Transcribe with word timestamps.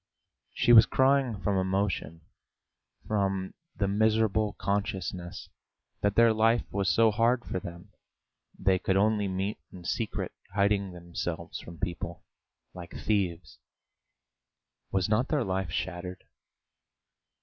She 0.55 0.73
was 0.73 0.87
crying 0.87 1.39
from 1.43 1.57
emotion, 1.59 2.21
from 3.07 3.53
the 3.75 3.87
miserable 3.87 4.53
consciousness 4.53 5.47
that 6.01 6.15
their 6.15 6.33
life 6.33 6.63
was 6.71 6.89
so 6.89 7.11
hard 7.11 7.45
for 7.45 7.59
them; 7.59 7.91
they 8.57 8.79
could 8.79 8.97
only 8.97 9.27
meet 9.27 9.59
in 9.71 9.83
secret, 9.83 10.31
hiding 10.55 10.91
themselves 10.91 11.59
from 11.61 11.77
people, 11.77 12.23
like 12.73 12.95
thieves! 12.97 13.59
Was 14.91 15.07
not 15.07 15.27
their 15.27 15.43
life 15.43 15.69
shattered? 15.69 16.23